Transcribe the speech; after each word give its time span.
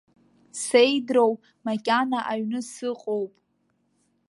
Сеидроу, 0.63 1.33
макьана 1.65 2.19
аҩны 2.31 2.61
сыҟоуп. 2.71 3.33